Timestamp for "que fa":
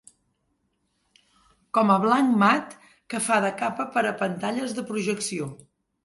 3.15-3.37